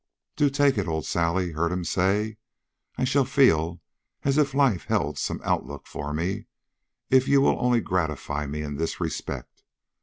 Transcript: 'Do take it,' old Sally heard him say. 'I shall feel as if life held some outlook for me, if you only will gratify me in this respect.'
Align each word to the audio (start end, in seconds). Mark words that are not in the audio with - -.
'Do 0.35 0.49
take 0.49 0.79
it,' 0.79 0.87
old 0.87 1.05
Sally 1.05 1.51
heard 1.51 1.71
him 1.71 1.83
say. 1.83 2.37
'I 2.97 3.03
shall 3.03 3.23
feel 3.23 3.81
as 4.23 4.39
if 4.39 4.55
life 4.55 4.85
held 4.85 5.19
some 5.19 5.39
outlook 5.43 5.85
for 5.85 6.11
me, 6.11 6.47
if 7.11 7.27
you 7.27 7.45
only 7.45 7.81
will 7.81 7.85
gratify 7.87 8.47
me 8.47 8.63
in 8.63 8.77
this 8.77 8.99
respect.' 8.99 9.61